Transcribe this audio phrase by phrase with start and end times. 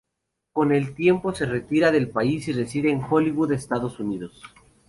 [0.51, 4.41] Con el tiempo se retira del país y reside en Hollywood, Estados Unidos.